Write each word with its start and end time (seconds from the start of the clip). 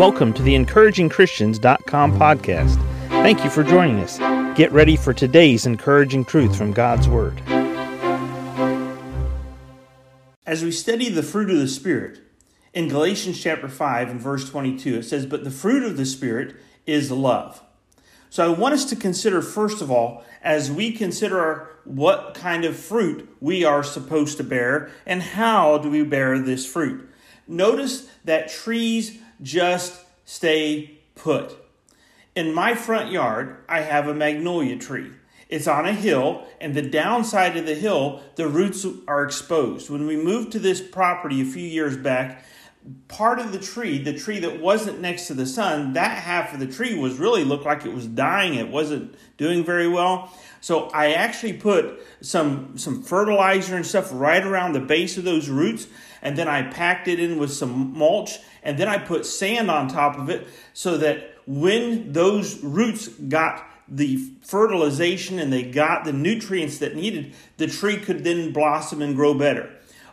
Welcome 0.00 0.32
to 0.32 0.42
the 0.42 0.54
encouragingchristians.com 0.54 2.18
podcast. 2.18 2.76
Thank 3.08 3.44
you 3.44 3.50
for 3.50 3.62
joining 3.62 3.98
us. 3.98 4.16
Get 4.56 4.72
ready 4.72 4.96
for 4.96 5.12
today's 5.12 5.66
encouraging 5.66 6.24
truth 6.24 6.56
from 6.56 6.72
God's 6.72 7.06
Word. 7.06 7.38
As 10.46 10.64
we 10.64 10.72
study 10.72 11.10
the 11.10 11.22
fruit 11.22 11.50
of 11.50 11.58
the 11.58 11.68
Spirit, 11.68 12.18
in 12.72 12.88
Galatians 12.88 13.38
chapter 13.42 13.68
5 13.68 14.08
and 14.08 14.18
verse 14.18 14.48
22, 14.48 15.00
it 15.00 15.02
says, 15.02 15.26
But 15.26 15.44
the 15.44 15.50
fruit 15.50 15.82
of 15.82 15.98
the 15.98 16.06
Spirit 16.06 16.56
is 16.86 17.10
love. 17.10 17.60
So 18.30 18.50
I 18.50 18.56
want 18.56 18.72
us 18.72 18.86
to 18.86 18.96
consider, 18.96 19.42
first 19.42 19.82
of 19.82 19.90
all, 19.90 20.24
as 20.40 20.70
we 20.70 20.92
consider 20.92 21.68
what 21.84 22.32
kind 22.32 22.64
of 22.64 22.74
fruit 22.74 23.28
we 23.38 23.66
are 23.66 23.82
supposed 23.82 24.38
to 24.38 24.44
bear 24.44 24.90
and 25.04 25.20
how 25.20 25.76
do 25.76 25.90
we 25.90 26.04
bear 26.04 26.38
this 26.38 26.64
fruit. 26.64 27.06
Notice 27.50 28.08
that 28.24 28.48
trees 28.48 29.18
just 29.42 30.04
stay 30.24 31.00
put. 31.16 31.56
In 32.36 32.54
my 32.54 32.76
front 32.76 33.10
yard, 33.10 33.56
I 33.68 33.80
have 33.80 34.06
a 34.06 34.14
magnolia 34.14 34.78
tree. 34.78 35.10
It's 35.48 35.66
on 35.66 35.84
a 35.84 35.92
hill, 35.92 36.46
and 36.60 36.74
the 36.74 36.82
downside 36.82 37.56
of 37.56 37.66
the 37.66 37.74
hill, 37.74 38.22
the 38.36 38.46
roots 38.46 38.86
are 39.08 39.24
exposed. 39.24 39.90
When 39.90 40.06
we 40.06 40.16
moved 40.16 40.52
to 40.52 40.60
this 40.60 40.80
property 40.80 41.40
a 41.40 41.44
few 41.44 41.66
years 41.66 41.96
back, 41.96 42.44
part 43.08 43.38
of 43.38 43.52
the 43.52 43.58
tree, 43.58 44.02
the 44.02 44.18
tree 44.18 44.40
that 44.40 44.60
wasn't 44.60 45.00
next 45.00 45.26
to 45.26 45.34
the 45.34 45.46
sun, 45.46 45.92
that 45.92 46.22
half 46.22 46.54
of 46.54 46.60
the 46.60 46.66
tree 46.66 46.98
was 46.98 47.18
really 47.18 47.44
looked 47.44 47.64
like 47.64 47.84
it 47.84 47.92
was 47.92 48.06
dying. 48.06 48.54
It 48.54 48.68
wasn't 48.68 49.14
doing 49.36 49.64
very 49.64 49.88
well. 49.88 50.32
So 50.60 50.88
I 50.88 51.12
actually 51.12 51.54
put 51.54 52.00
some 52.20 52.76
some 52.76 53.02
fertilizer 53.02 53.76
and 53.76 53.86
stuff 53.86 54.10
right 54.12 54.44
around 54.44 54.72
the 54.72 54.80
base 54.80 55.16
of 55.16 55.24
those 55.24 55.48
roots, 55.48 55.86
and 56.22 56.36
then 56.36 56.48
I 56.48 56.62
packed 56.62 57.08
it 57.08 57.20
in 57.20 57.38
with 57.38 57.52
some 57.52 57.96
mulch, 57.96 58.38
and 58.62 58.78
then 58.78 58.88
I 58.88 58.98
put 58.98 59.26
sand 59.26 59.70
on 59.70 59.88
top 59.88 60.18
of 60.18 60.28
it 60.28 60.46
so 60.72 60.96
that 60.98 61.36
when 61.46 62.12
those 62.12 62.62
roots 62.62 63.08
got 63.08 63.66
the 63.88 64.16
fertilization 64.42 65.38
and 65.38 65.52
they 65.52 65.64
got 65.64 66.04
the 66.04 66.12
nutrients 66.12 66.78
that 66.78 66.94
needed, 66.94 67.34
the 67.56 67.66
tree 67.66 67.96
could 67.96 68.22
then 68.22 68.52
blossom 68.52 69.02
and 69.02 69.16
grow 69.16 69.34
better. 69.34 69.70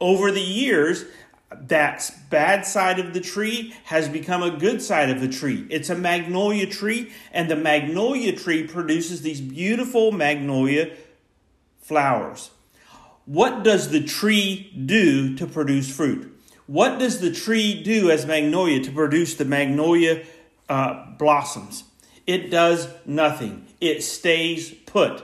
Over 0.00 0.30
the 0.30 0.40
years, 0.40 1.04
that 1.50 2.10
bad 2.28 2.66
side 2.66 2.98
of 2.98 3.14
the 3.14 3.20
tree 3.20 3.74
has 3.84 4.08
become 4.08 4.42
a 4.42 4.50
good 4.50 4.82
side 4.82 5.08
of 5.10 5.20
the 5.20 5.28
tree. 5.28 5.66
It's 5.70 5.88
a 5.88 5.94
magnolia 5.94 6.66
tree, 6.66 7.12
and 7.32 7.50
the 7.50 7.56
magnolia 7.56 8.36
tree 8.36 8.66
produces 8.66 9.22
these 9.22 9.40
beautiful 9.40 10.12
magnolia 10.12 10.94
flowers. 11.80 12.50
What 13.24 13.62
does 13.62 13.90
the 13.90 14.02
tree 14.02 14.72
do 14.86 15.36
to 15.36 15.46
produce 15.46 15.94
fruit? 15.94 16.34
What 16.66 16.98
does 16.98 17.20
the 17.20 17.32
tree 17.32 17.82
do 17.82 18.10
as 18.10 18.26
magnolia 18.26 18.82
to 18.84 18.92
produce 18.92 19.34
the 19.34 19.46
magnolia 19.46 20.24
uh, 20.68 21.12
blossoms? 21.12 21.84
It 22.26 22.50
does 22.50 22.88
nothing. 23.06 23.66
It 23.80 24.02
stays 24.02 24.70
put. 24.70 25.22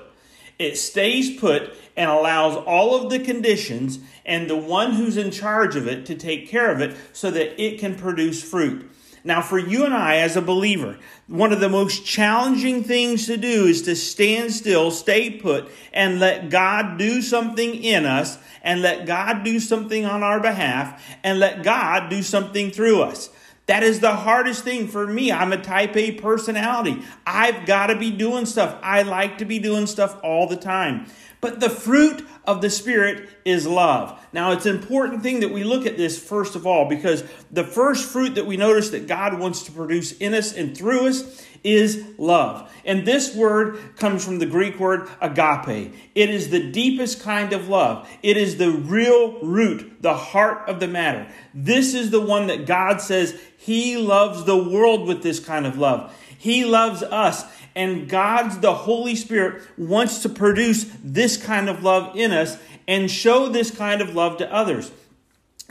It 0.59 0.77
stays 0.77 1.39
put 1.39 1.75
and 1.97 2.11
allows 2.11 2.57
all 2.57 2.95
of 2.95 3.11
the 3.11 3.19
conditions 3.19 3.99
and 4.25 4.49
the 4.49 4.57
one 4.57 4.93
who's 4.93 5.17
in 5.17 5.31
charge 5.31 5.77
of 5.77 5.87
it 5.87 6.07
to 6.07 6.15
take 6.15 6.49
care 6.49 6.71
of 6.71 6.81
it 6.81 6.97
so 7.13 7.31
that 7.31 7.61
it 7.63 7.79
can 7.79 7.97
produce 7.97 8.43
fruit. 8.43 8.91
Now, 9.27 9.41
for 9.41 9.59
you 9.59 9.87
and 9.87 9.95
I 9.95 10.17
as 10.17 10.37
a 10.37 10.43
believer, 10.43 10.99
one 11.29 11.53
of 11.53 11.61
the 11.61 11.71
most 11.71 12.05
challenging 12.05 12.85
things 12.85 13.27
to 13.27 13.39
do 13.39 13.65
is 13.65 13.83
to 13.83 13.97
stand 13.97 14.53
still, 14.53 14.91
stay 14.91 15.31
put, 15.31 15.71
and 15.95 16.21
let 16.21 16.51
God 16.51 16.99
do 16.99 17.23
something 17.23 17.75
in 17.75 18.05
us, 18.05 18.37
and 18.63 18.83
let 18.83 19.07
God 19.07 19.43
do 19.43 19.61
something 19.61 20.05
on 20.05 20.23
our 20.23 20.41
behalf, 20.41 21.03
and 21.25 21.41
let 21.41 21.63
God 21.63 22.11
do 22.11 22.23
something 22.23 22.71
through 22.71 23.01
us. 23.01 23.31
That 23.67 23.83
is 23.83 24.01
the 24.01 24.15
hardest 24.15 24.62
thing 24.62 24.89
for 24.89 25.07
me. 25.07 25.33
I'm 25.33 25.53
a 25.53 25.62
type 25.62 25.97
A 25.97 26.12
personality. 26.12 27.03
I've 27.27 27.65
got 27.65 27.87
to 27.87 27.98
be 27.98 28.11
doing 28.11 28.45
stuff. 28.45 28.79
I 28.83 29.03
like 29.03 29.39
to 29.39 29.47
be 29.47 29.59
doing 29.59 29.87
stuff 29.87 30.19
all 30.23 30.47
the 30.47 30.57
time. 30.57 31.07
But 31.45 31.61
the 31.61 31.69
fruit 31.69 32.27
of 32.47 32.63
the 32.63 32.71
Spirit 32.71 33.29
is 33.45 33.67
love. 33.67 34.19
Now, 34.33 34.53
it's 34.53 34.65
an 34.65 34.77
important 34.77 35.23
thing 35.23 35.41
that 35.41 35.53
we 35.53 35.63
look 35.63 35.85
at 35.85 35.99
this 35.99 36.19
first 36.19 36.57
of 36.57 36.67
all 36.67 36.89
because 36.89 37.23
the 37.51 37.65
first 37.65 38.11
fruit 38.11 38.37
that 38.37 38.47
we 38.47 38.57
notice 38.57 38.89
that 38.93 39.07
God 39.07 39.39
wants 39.39 39.65
to 39.65 39.73
produce 39.73 40.13
in 40.13 40.33
us 40.33 40.55
and 40.55 40.75
through 40.75 41.09
us 41.09 41.47
is 41.63 42.03
love. 42.17 42.73
And 42.87 43.07
this 43.07 43.37
word 43.37 43.79
comes 43.97 44.25
from 44.25 44.39
the 44.39 44.47
Greek 44.47 44.79
word 44.81 45.07
agape. 45.21 45.93
It 46.15 46.31
is 46.31 46.49
the 46.49 46.73
deepest 46.73 47.21
kind 47.21 47.53
of 47.53 47.69
love, 47.69 48.09
it 48.23 48.39
is 48.39 48.57
the 48.57 48.71
real 48.71 49.39
root, 49.41 50.01
the 50.01 50.15
heart 50.15 50.67
of 50.67 50.81
the 50.81 50.89
matter. 50.89 51.31
This 51.53 51.93
is 51.93 52.11
the 52.11 52.23
one 52.23 52.47
that 52.47 52.65
God 52.65 53.03
says 53.03 53.39
He 53.59 53.99
loves 53.99 54.45
the 54.45 54.57
world 54.57 55.07
with 55.07 55.23
this 55.23 55.41
kind 55.41 55.67
of 55.67 55.77
love. 55.77 56.11
He 56.39 56.65
loves 56.65 57.03
us. 57.03 57.45
And 57.77 58.08
God's, 58.08 58.58
the 58.58 58.74
Holy 58.74 59.17
Spirit, 59.17 59.62
wants 59.77 60.23
to 60.23 60.29
produce 60.29 60.85
this 61.02 61.36
kind 61.36 61.68
of 61.68 61.83
love 61.83 62.17
in 62.17 62.30
us 62.30 62.57
and 62.86 63.11
show 63.11 63.48
this 63.48 63.70
kind 63.70 64.01
of 64.01 64.14
love 64.14 64.39
to 64.39 64.52
others. 64.52 64.92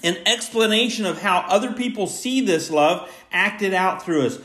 An 0.03 0.18
explanation 0.25 1.06
of 1.06 1.22
how 1.22 1.46
other 1.47 1.72
people 1.72 2.08
see 2.08 2.42
this 2.42 2.69
love 2.69 3.09
acted 3.31 3.74
out 3.74 4.03
through 4.03 4.25
us. 4.25 4.40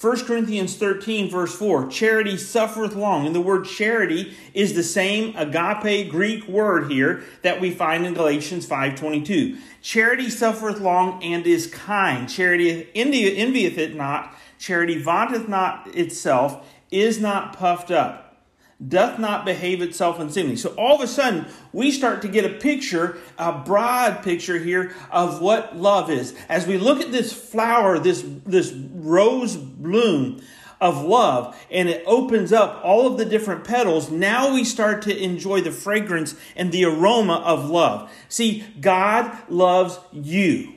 1 0.00 0.26
Corinthians 0.26 0.76
13, 0.76 1.28
verse 1.28 1.56
4 1.56 1.88
Charity 1.88 2.36
suffereth 2.36 2.94
long. 2.94 3.26
And 3.26 3.34
the 3.34 3.40
word 3.40 3.64
charity 3.64 4.36
is 4.54 4.74
the 4.74 4.84
same 4.84 5.34
agape 5.36 6.08
Greek 6.08 6.46
word 6.46 6.90
here 6.90 7.24
that 7.42 7.60
we 7.60 7.72
find 7.72 8.06
in 8.06 8.14
Galatians 8.14 8.68
5.22. 8.68 9.58
Charity 9.82 10.30
suffereth 10.30 10.78
long 10.78 11.22
and 11.24 11.44
is 11.46 11.66
kind. 11.66 12.28
Charity 12.28 12.88
envieth 12.94 13.78
it 13.78 13.96
not. 13.96 14.36
Charity 14.58 15.02
vaunteth 15.02 15.48
not 15.48 15.88
itself 15.96 16.64
is 16.90 17.20
not 17.20 17.56
puffed 17.56 17.90
up, 17.90 18.44
doth 18.86 19.18
not 19.18 19.44
behave 19.44 19.82
itself 19.82 20.18
unseemly. 20.18 20.56
So 20.56 20.70
all 20.70 20.96
of 20.96 21.00
a 21.00 21.06
sudden, 21.06 21.46
we 21.72 21.90
start 21.90 22.22
to 22.22 22.28
get 22.28 22.44
a 22.44 22.54
picture, 22.54 23.18
a 23.38 23.52
broad 23.52 24.22
picture 24.22 24.58
here 24.58 24.94
of 25.10 25.40
what 25.40 25.76
love 25.76 26.10
is. 26.10 26.34
As 26.48 26.66
we 26.66 26.78
look 26.78 27.00
at 27.00 27.12
this 27.12 27.32
flower, 27.32 27.98
this, 27.98 28.24
this 28.46 28.72
rose 28.72 29.56
bloom 29.56 30.40
of 30.80 31.04
love, 31.04 31.60
and 31.70 31.88
it 31.88 32.04
opens 32.06 32.52
up 32.52 32.80
all 32.84 33.06
of 33.06 33.18
the 33.18 33.24
different 33.24 33.64
petals, 33.64 34.10
now 34.10 34.54
we 34.54 34.62
start 34.62 35.02
to 35.02 35.22
enjoy 35.22 35.60
the 35.60 35.72
fragrance 35.72 36.36
and 36.54 36.70
the 36.70 36.84
aroma 36.84 37.42
of 37.44 37.68
love. 37.68 38.10
See, 38.28 38.64
God 38.80 39.36
loves 39.48 39.98
you. 40.12 40.74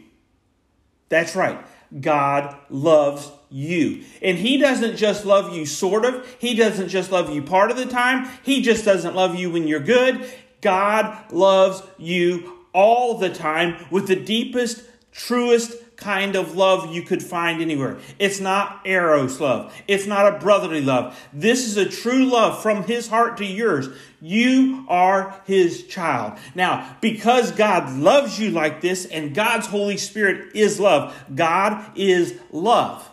That's 1.09 1.35
right. 1.35 1.63
God 1.99 2.55
loves 2.69 3.31
you. 3.51 4.03
And 4.21 4.37
He 4.37 4.57
doesn't 4.57 4.97
just 4.97 5.25
love 5.25 5.53
you 5.53 5.65
sort 5.65 6.05
of, 6.05 6.25
He 6.39 6.55
doesn't 6.55 6.89
just 6.89 7.11
love 7.11 7.33
you 7.33 7.41
part 7.41 7.71
of 7.71 7.77
the 7.77 7.85
time, 7.85 8.29
He 8.43 8.61
just 8.61 8.85
doesn't 8.85 9.15
love 9.15 9.35
you 9.35 9.51
when 9.51 9.67
you're 9.67 9.79
good. 9.79 10.25
God 10.61 11.31
loves 11.31 11.83
you 11.97 12.59
all 12.73 13.17
the 13.17 13.29
time 13.29 13.85
with 13.89 14.07
the 14.07 14.15
deepest, 14.15 14.83
truest 15.11 15.73
kind 15.97 16.35
of 16.35 16.55
love 16.55 16.93
you 16.93 17.03
could 17.03 17.21
find 17.21 17.61
anywhere. 17.61 17.99
It's 18.17 18.39
not 18.39 18.81
eros 18.85 19.39
love. 19.39 19.73
It's 19.87 20.07
not 20.07 20.33
a 20.33 20.39
brotherly 20.39 20.81
love. 20.81 21.17
This 21.31 21.67
is 21.67 21.77
a 21.77 21.87
true 21.87 22.25
love 22.25 22.61
from 22.61 22.83
his 22.83 23.07
heart 23.07 23.37
to 23.37 23.45
yours. 23.45 23.87
You 24.19 24.85
are 24.87 25.39
his 25.45 25.85
child. 25.85 26.39
Now, 26.55 26.97
because 27.01 27.51
God 27.51 27.95
loves 27.97 28.39
you 28.39 28.49
like 28.49 28.81
this 28.81 29.05
and 29.05 29.35
God's 29.35 29.67
Holy 29.67 29.97
Spirit 29.97 30.55
is 30.55 30.79
love, 30.79 31.15
God 31.35 31.91
is 31.95 32.39
love 32.51 33.07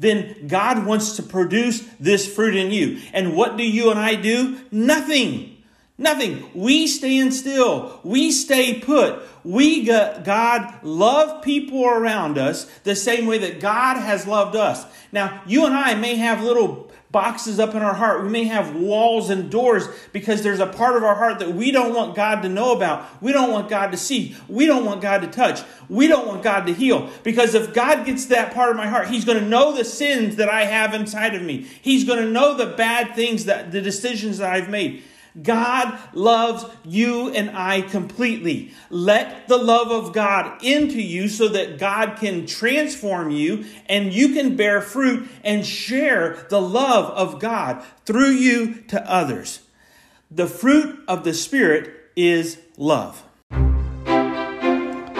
then 0.00 0.46
God 0.48 0.86
wants 0.86 1.16
to 1.16 1.22
produce 1.22 1.86
this 2.00 2.26
fruit 2.26 2.56
in 2.56 2.72
you. 2.72 3.00
And 3.12 3.36
what 3.36 3.58
do 3.58 3.62
you 3.62 3.90
and 3.90 4.00
I 4.00 4.14
do? 4.14 4.58
Nothing. 4.72 5.58
Nothing. 5.98 6.50
We 6.54 6.86
stand 6.86 7.34
still. 7.34 8.00
We 8.02 8.32
stay 8.32 8.80
put. 8.80 9.22
We 9.44 9.84
God 9.84 10.82
love 10.82 11.42
people 11.42 11.84
around 11.84 12.38
us 12.38 12.64
the 12.84 12.96
same 12.96 13.26
way 13.26 13.36
that 13.38 13.60
God 13.60 13.98
has 13.98 14.26
loved 14.26 14.56
us. 14.56 14.86
Now, 15.12 15.42
you 15.46 15.66
and 15.66 15.74
I 15.74 15.94
may 15.94 16.16
have 16.16 16.42
little 16.42 16.89
boxes 17.12 17.58
up 17.58 17.74
in 17.74 17.82
our 17.82 17.94
heart. 17.94 18.22
We 18.22 18.28
may 18.28 18.44
have 18.44 18.76
walls 18.76 19.30
and 19.30 19.50
doors 19.50 19.88
because 20.12 20.42
there's 20.42 20.60
a 20.60 20.66
part 20.66 20.96
of 20.96 21.02
our 21.02 21.16
heart 21.16 21.40
that 21.40 21.52
we 21.54 21.72
don't 21.72 21.94
want 21.94 22.14
God 22.14 22.42
to 22.42 22.48
know 22.48 22.74
about. 22.74 23.22
We 23.22 23.32
don't 23.32 23.50
want 23.50 23.68
God 23.68 23.90
to 23.90 23.96
see. 23.96 24.36
We 24.48 24.66
don't 24.66 24.84
want 24.84 25.00
God 25.00 25.22
to 25.22 25.26
touch. 25.26 25.60
We 25.88 26.06
don't 26.06 26.26
want 26.26 26.42
God 26.42 26.66
to 26.66 26.72
heal. 26.72 27.10
Because 27.24 27.54
if 27.54 27.74
God 27.74 28.06
gets 28.06 28.26
that 28.26 28.54
part 28.54 28.70
of 28.70 28.76
my 28.76 28.86
heart, 28.86 29.08
He's 29.08 29.24
going 29.24 29.38
to 29.38 29.46
know 29.46 29.74
the 29.74 29.84
sins 29.84 30.36
that 30.36 30.48
I 30.48 30.64
have 30.64 30.94
inside 30.94 31.34
of 31.34 31.42
me. 31.42 31.66
He's 31.82 32.04
going 32.04 32.20
to 32.24 32.30
know 32.30 32.56
the 32.56 32.66
bad 32.66 33.16
things 33.16 33.46
that 33.46 33.72
the 33.72 33.80
decisions 33.80 34.38
that 34.38 34.52
I've 34.52 34.68
made. 34.68 35.02
God 35.40 35.98
loves 36.12 36.64
you 36.84 37.30
and 37.30 37.50
I 37.56 37.82
completely. 37.82 38.72
Let 38.90 39.48
the 39.48 39.56
love 39.56 39.90
of 39.90 40.12
God 40.12 40.62
into 40.62 41.00
you 41.00 41.28
so 41.28 41.48
that 41.48 41.78
God 41.78 42.16
can 42.16 42.46
transform 42.46 43.30
you 43.30 43.64
and 43.86 44.12
you 44.12 44.34
can 44.34 44.56
bear 44.56 44.80
fruit 44.80 45.28
and 45.44 45.64
share 45.64 46.46
the 46.50 46.60
love 46.60 47.10
of 47.10 47.40
God 47.40 47.84
through 48.04 48.30
you 48.30 48.82
to 48.88 49.10
others. 49.10 49.60
The 50.30 50.46
fruit 50.46 51.00
of 51.08 51.24
the 51.24 51.34
Spirit 51.34 51.92
is 52.16 52.58
love. 52.76 53.22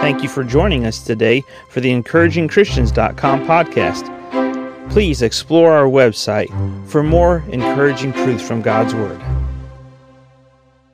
Thank 0.00 0.22
you 0.22 0.28
for 0.28 0.42
joining 0.42 0.86
us 0.86 1.04
today 1.04 1.42
for 1.68 1.80
the 1.80 1.90
encouragingchristians.com 1.90 3.46
podcast. 3.46 4.90
Please 4.90 5.22
explore 5.22 5.72
our 5.72 5.86
website 5.86 6.48
for 6.88 7.02
more 7.02 7.44
encouraging 7.50 8.12
truths 8.12 8.42
from 8.42 8.62
God's 8.62 8.94
Word. 8.94 9.20